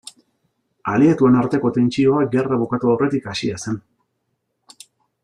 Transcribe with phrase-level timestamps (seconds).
[0.93, 3.81] Aliatuen arteko tentsioa gerra bukatu aurretik hasia zen.